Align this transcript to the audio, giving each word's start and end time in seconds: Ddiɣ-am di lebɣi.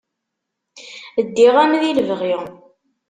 Ddiɣ-am 1.25 1.73
di 1.81 1.91
lebɣi. 1.97 2.35